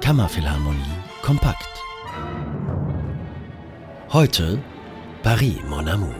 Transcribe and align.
Kammerphilharmonie 0.00 0.78
kompakt. 1.22 1.68
Heute 4.12 4.58
Paris, 5.22 5.60
mon 5.68 5.86
amour. 5.86 6.14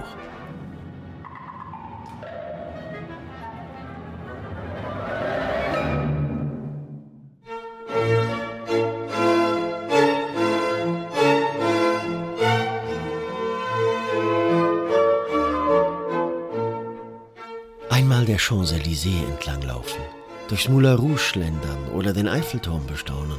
Einmal 17.91 18.25
der 18.25 18.39
Champs-Élysées 18.39 19.25
entlanglaufen, 19.33 20.03
durchs 20.49 20.69
Moulin 20.69 20.95
Rouge 20.95 21.19
schlendern 21.19 21.89
oder 21.95 22.13
den 22.13 22.29
Eiffelturm 22.29 22.87
bestaunen. 22.87 23.39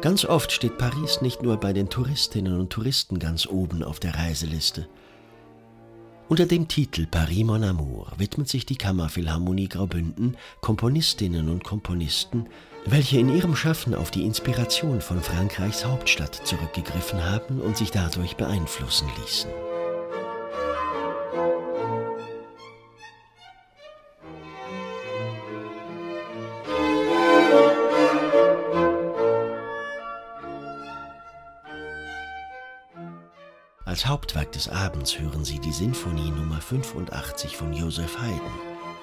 Ganz 0.00 0.24
oft 0.24 0.52
steht 0.52 0.78
Paris 0.78 1.22
nicht 1.22 1.42
nur 1.42 1.56
bei 1.56 1.72
den 1.72 1.88
Touristinnen 1.88 2.58
und 2.60 2.70
Touristen 2.70 3.18
ganz 3.18 3.46
oben 3.46 3.82
auf 3.82 3.98
der 3.98 4.14
Reiseliste. 4.14 4.86
Unter 6.28 6.46
dem 6.46 6.68
Titel 6.68 7.06
Paris 7.06 7.44
Mon 7.44 7.64
Amour 7.64 8.12
widmet 8.18 8.48
sich 8.48 8.66
die 8.66 8.76
Kammerphilharmonie 8.76 9.68
Graubünden 9.68 10.36
Komponistinnen 10.60 11.48
und 11.48 11.64
Komponisten, 11.64 12.46
welche 12.84 13.18
in 13.18 13.34
ihrem 13.34 13.56
Schaffen 13.56 13.94
auf 13.94 14.10
die 14.10 14.24
Inspiration 14.24 15.00
von 15.00 15.20
Frankreichs 15.20 15.84
Hauptstadt 15.84 16.34
zurückgegriffen 16.46 17.24
haben 17.24 17.60
und 17.60 17.76
sich 17.76 17.90
dadurch 17.90 18.36
beeinflussen 18.36 19.08
ließen. 19.20 19.50
Als 33.88 34.04
Hauptwerk 34.04 34.52
des 34.52 34.68
Abends 34.68 35.18
hören 35.18 35.46
Sie 35.46 35.58
die 35.60 35.72
Sinfonie 35.72 36.30
Nummer 36.30 36.60
85 36.60 37.56
von 37.56 37.72
Joseph 37.72 38.20
Haydn, 38.20 38.52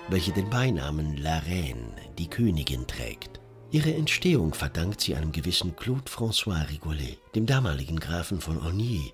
welche 0.10 0.32
den 0.32 0.48
Beinamen 0.52 1.18
La 1.18 1.40
Reine, 1.40 1.90
die 2.20 2.30
Königin, 2.30 2.86
trägt. 2.86 3.40
Ihre 3.72 3.96
Entstehung 3.96 4.54
verdankt 4.54 5.02
sie 5.02 5.16
einem 5.16 5.32
gewissen 5.32 5.76
Claude 5.76 6.08
François 6.08 6.70
Rigolet, 6.70 7.18
dem 7.34 7.48
damaligen 7.48 8.00
Grafen 8.00 8.40
von 8.40 8.62
Ornier, 8.62 9.10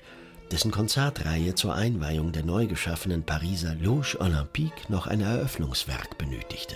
dessen 0.51 0.71
Konzertreihe 0.71 1.55
zur 1.55 1.73
Einweihung 1.73 2.33
der 2.33 2.43
neu 2.43 2.67
geschaffenen 2.67 3.23
Pariser 3.23 3.75
Loge 3.75 4.17
Olympique 4.19 4.89
noch 4.89 5.07
ein 5.07 5.21
Eröffnungswerk 5.21 6.17
benötigte. 6.17 6.75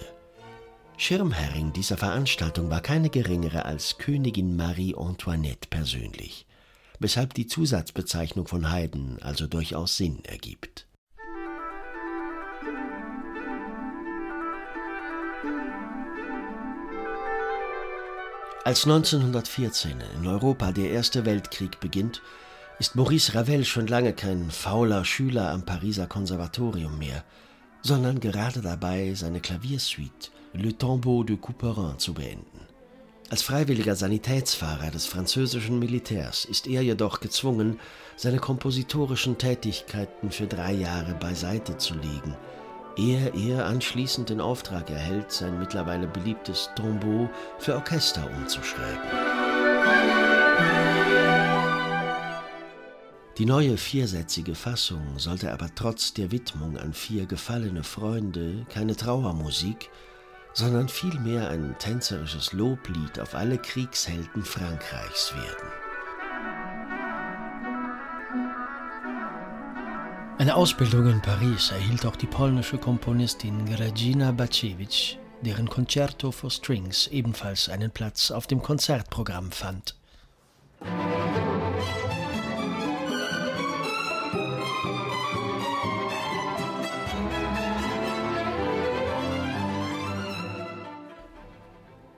Schirmherrin 0.96 1.74
dieser 1.74 1.98
Veranstaltung 1.98 2.70
war 2.70 2.80
keine 2.80 3.10
geringere 3.10 3.66
als 3.66 3.98
Königin 3.98 4.56
Marie 4.56 4.96
Antoinette 4.96 5.68
persönlich 5.70 6.46
weshalb 7.06 7.36
die 7.36 7.46
Zusatzbezeichnung 7.46 8.48
von 8.48 8.72
Haydn 8.72 9.20
also 9.22 9.46
durchaus 9.46 9.96
Sinn 9.96 10.26
ergibt. 10.26 10.88
Als 18.64 18.86
1914 18.86 20.02
in 20.18 20.26
Europa 20.26 20.72
der 20.72 20.90
Erste 20.90 21.26
Weltkrieg 21.26 21.80
beginnt, 21.80 22.24
ist 22.80 22.96
Maurice 22.96 23.36
Ravel 23.36 23.66
schon 23.66 23.86
lange 23.86 24.14
kein 24.14 24.50
fauler 24.50 25.06
Schüler 25.06 25.52
am 25.52 25.64
Pariser 25.64 26.08
Konservatorium 26.08 26.98
mehr, 26.98 27.24
sondern 27.84 28.20
gerade 28.20 28.62
dabei, 28.62 29.14
seine 29.14 29.42
Klaviersuite 29.42 30.32
Le 30.54 30.76
Tombeau 30.76 31.24
de 31.24 31.38
Couperin 31.38 32.00
zu 32.00 32.16
beenden. 32.16 32.75
Als 33.28 33.42
freiwilliger 33.42 33.96
Sanitätsfahrer 33.96 34.92
des 34.92 35.08
französischen 35.08 35.80
Militärs 35.80 36.46
ist 36.46 36.68
er 36.68 36.84
jedoch 36.84 37.22
gezwungen, 37.22 37.80
seine 38.16 38.38
kompositorischen 38.38 39.40
Tätigkeiten 39.40 40.30
für 40.30 40.46
drei 40.46 40.74
Jahre 40.74 41.16
beiseite 41.16 41.76
zu 41.78 41.96
legen, 41.96 42.38
ehe 42.96 43.32
er 43.34 43.66
anschließend 43.66 44.30
den 44.30 44.40
Auftrag 44.40 44.92
erhält, 44.92 45.32
sein 45.32 45.58
mittlerweile 45.58 46.06
beliebtes 46.06 46.70
Tombeau 46.76 47.28
für 47.58 47.74
Orchester 47.74 48.30
umzuschreiben. 48.38 49.02
Die 53.40 53.46
neue 53.46 53.78
viersätzige 53.78 54.54
Fassung 54.54 55.18
sollte 55.18 55.52
aber 55.52 55.70
trotz 55.74 56.14
der 56.14 56.32
Widmung 56.32 56.78
an 56.78 56.94
vier 56.94 57.26
gefallene 57.26 57.84
Freunde 57.84 58.68
keine 58.70 58.96
Trauermusik, 58.96 59.90
sondern 60.56 60.88
vielmehr 60.88 61.50
ein 61.50 61.76
tänzerisches 61.78 62.54
Loblied 62.54 63.20
auf 63.20 63.36
alle 63.36 63.58
Kriegshelden 63.58 64.44
Frankreichs 64.44 65.34
werden. 65.36 65.68
Eine 70.38 70.56
Ausbildung 70.56 71.08
in 71.08 71.22
Paris 71.22 71.72
erhielt 71.72 72.06
auch 72.06 72.16
die 72.16 72.28
polnische 72.28 72.78
Komponistin 72.78 73.68
Regina 73.74 74.32
Baczewicz, 74.32 75.18
deren 75.42 75.70
Concerto 75.70 76.32
for 76.32 76.50
Strings 76.50 77.08
ebenfalls 77.08 77.70
einen 77.70 77.92
Platz 77.92 78.32
auf 78.32 78.48
dem 78.48 78.62
Konzertprogramm 78.62 79.52
fand. 79.52 79.96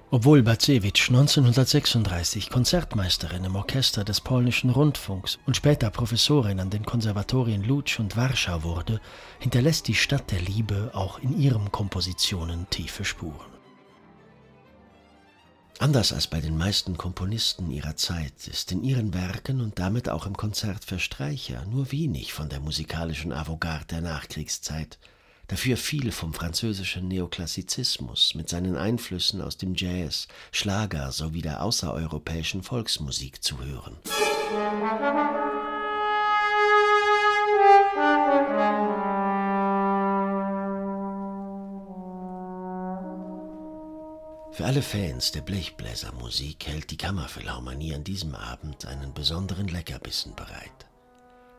Obwohl 0.10 0.42
Bacewicz 0.42 1.10
1936 1.10 2.50
Konzertmeisterin 2.50 3.44
im 3.44 3.58
Orchester 3.58 4.06
des 4.06 4.22
polnischen 4.22 4.70
Rundfunks 4.70 5.38
und 5.46 5.58
später 5.58 5.90
Professorin 5.90 6.62
an 6.62 6.70
den 6.70 6.86
Konservatorien 6.86 7.62
Lutsch 7.62 8.00
und 8.00 8.16
Warschau 8.16 8.64
wurde, 8.64 9.02
hinterlässt 9.40 9.86
die 9.90 9.96
Stadt 9.96 10.32
der 10.32 10.40
Liebe 10.40 10.92
auch 10.94 11.20
in 11.20 11.38
ihren 11.38 11.74
Kompositionen 11.74 12.70
tiefe 12.70 13.04
Spuren. 13.04 13.52
Anders 15.80 16.14
als 16.14 16.28
bei 16.28 16.40
den 16.40 16.58
meisten 16.58 16.98
Komponisten 16.98 17.70
ihrer 17.70 17.98
Zeit 17.98 18.48
ist 18.48 18.72
in 18.72 18.84
ihren 18.84 19.14
Werken 19.14 19.60
und 19.60 19.78
damit 19.78 20.08
auch 20.08 20.26
im 20.26 20.38
Konzert 20.38 20.86
für 20.86 21.00
Streicher 21.00 21.66
nur 21.66 21.92
wenig 21.92 22.32
von 22.32 22.48
der 22.48 22.62
musikalischen 22.62 23.34
Avantgarde 23.34 23.88
der 23.88 24.02
Nachkriegszeit– 24.02 25.00
dafür 25.48 25.78
viel 25.78 26.12
vom 26.12 26.34
französischen 26.34 27.08
Neoklassizismus 27.08 28.36
mit 28.36 28.50
seinen 28.50 28.78
Einflüssen 28.78 29.42
aus 29.42 29.58
dem 29.58 29.76
Jazz, 29.76 30.28
Schlager 30.52 31.12
sowie 31.12 31.42
der 31.42 31.64
außereuropäischen 31.64 32.64
Volksmusik 32.64 33.44
zu 33.44 33.60
hören. 33.64 33.98
Für 44.52 44.66
alle 44.66 44.82
Fans 44.82 45.32
der 45.32 45.42
Blechbläsermusik 45.42 46.66
hält 46.66 46.90
die 46.90 46.98
Kammerphilharmonie 46.98 47.94
an 47.94 48.04
diesem 48.04 48.34
Abend 48.34 48.88
einen 48.88 49.14
besonderen 49.14 49.68
Leckerbissen 49.68 50.36
bereit. 50.36 50.88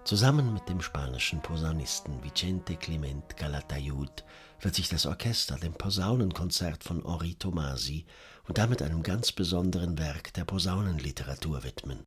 Zusammen 0.08 0.54
mit 0.54 0.66
dem 0.70 0.80
spanischen 0.80 1.42
Posaunisten 1.42 2.24
Vicente 2.24 2.76
Clement 2.76 3.36
Calatayud 3.36 4.24
wird 4.62 4.74
sich 4.74 4.88
das 4.88 5.04
Orchester 5.04 5.56
dem 5.56 5.74
Posaunenkonzert 5.74 6.82
von 6.82 7.04
Henri 7.04 7.34
Tomasi 7.34 8.06
und 8.46 8.56
damit 8.56 8.80
einem 8.80 9.02
ganz 9.02 9.32
besonderen 9.32 9.98
Werk 9.98 10.32
der 10.32 10.46
Posaunenliteratur 10.46 11.62
widmen. 11.62 12.04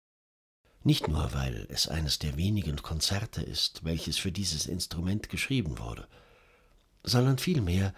Nicht 0.84 1.10
nur, 1.10 1.32
weil 1.34 1.68
es 1.70 1.88
eines 1.88 2.18
der 2.18 2.38
wenigen 2.38 2.82
Konzerte 2.82 3.44
ist, 3.44 3.84
welches 3.84 4.18
für 4.18 4.32
dieses 4.32 4.66
Instrument 4.66 5.30
geschrieben 5.30 5.78
wurde, 5.78 6.08
sondern 7.04 7.38
vielmehr, 7.38 7.94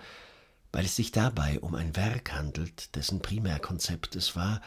weil 0.74 0.84
es 0.84 0.98
sich 0.98 1.14
dabei 1.14 1.62
um 1.62 1.76
ein 1.76 1.96
Werk 1.96 2.34
handelt, 2.34 2.94
dessen 2.98 3.22
Primärkonzept 3.22 4.18
es 4.18 4.36
war, 4.36 4.60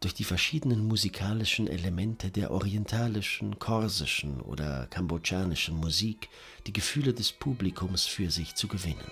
durch 0.00 0.14
die 0.14 0.24
verschiedenen 0.24 0.86
musikalischen 0.86 1.66
Elemente 1.66 2.30
der 2.30 2.50
orientalischen, 2.50 3.58
korsischen 3.58 4.40
oder 4.40 4.86
kambodschanischen 4.88 5.76
Musik 5.76 6.28
die 6.66 6.72
Gefühle 6.72 7.14
des 7.14 7.32
Publikums 7.32 8.06
für 8.06 8.30
sich 8.30 8.54
zu 8.54 8.68
gewinnen. 8.68 9.10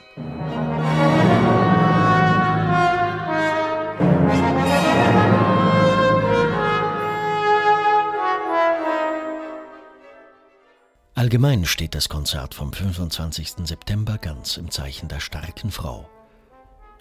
Allgemein 11.14 11.64
steht 11.64 11.94
das 11.94 12.10
Konzert 12.10 12.54
vom 12.54 12.72
25. 12.72 13.64
September 13.64 14.19
ganz 14.19 14.58
im 14.58 14.70
Zeichen 14.70 15.08
der 15.08 15.20
starken 15.20 15.70
Frau. 15.70 16.10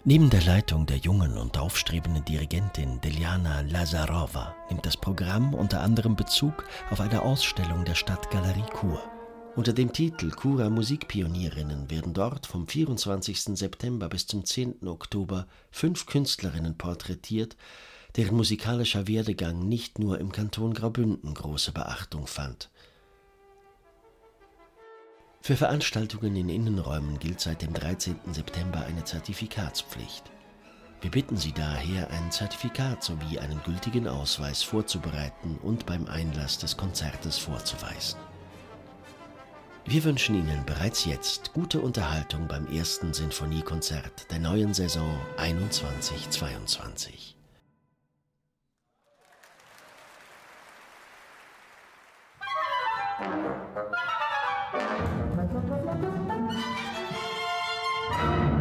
Neben 0.06 0.28
der 0.28 0.42
Leitung 0.42 0.84
der 0.84 0.98
jungen 0.98 1.38
und 1.38 1.56
aufstrebenden 1.56 2.26
Dirigentin 2.26 3.00
Deliana 3.00 3.62
Lazarova 3.62 4.54
nimmt 4.68 4.84
das 4.84 4.98
Programm 4.98 5.54
unter 5.54 5.80
anderem 5.80 6.14
Bezug 6.14 6.66
auf 6.90 7.00
eine 7.00 7.22
Ausstellung 7.22 7.86
der 7.86 7.94
Stadt 7.94 8.30
Galerie 8.30 8.66
Chur. 8.78 9.02
Unter 9.56 9.72
dem 9.72 9.94
Titel 9.94 10.30
Cura 10.30 10.68
Musikpionierinnen 10.68 11.90
werden 11.90 12.12
dort 12.12 12.46
vom 12.46 12.68
24. 12.68 13.56
September 13.56 14.10
bis 14.10 14.26
zum 14.26 14.44
10. 14.44 14.86
Oktober 14.86 15.46
fünf 15.70 16.04
Künstlerinnen 16.04 16.76
porträtiert, 16.76 17.56
deren 18.16 18.36
musikalischer 18.36 19.08
Werdegang 19.08 19.66
nicht 19.66 19.98
nur 19.98 20.20
im 20.20 20.32
Kanton 20.32 20.74
Graubünden 20.74 21.32
große 21.32 21.72
Beachtung 21.72 22.26
fand. 22.26 22.68
Für 25.44 25.56
Veranstaltungen 25.56 26.34
in 26.36 26.48
Innenräumen 26.48 27.18
gilt 27.18 27.38
seit 27.38 27.60
dem 27.60 27.74
13. 27.74 28.18
September 28.32 28.82
eine 28.86 29.04
Zertifikatspflicht. 29.04 30.24
Wir 31.02 31.10
bitten 31.10 31.36
Sie 31.36 31.52
daher, 31.52 32.10
ein 32.10 32.32
Zertifikat 32.32 33.04
sowie 33.04 33.38
einen 33.38 33.62
gültigen 33.62 34.08
Ausweis 34.08 34.62
vorzubereiten 34.62 35.58
und 35.62 35.84
beim 35.84 36.06
Einlass 36.06 36.56
des 36.56 36.78
Konzertes 36.78 37.36
vorzuweisen. 37.36 38.18
Wir 39.84 40.02
wünschen 40.04 40.34
Ihnen 40.34 40.64
bereits 40.64 41.04
jetzt 41.04 41.52
gute 41.52 41.82
Unterhaltung 41.82 42.48
beim 42.48 42.66
ersten 42.68 43.12
Sinfoniekonzert 43.12 44.30
der 44.30 44.38
neuen 44.38 44.72
Saison 44.72 45.20
21-22. 45.36 47.34
thank 54.76 54.98
you 58.42 58.53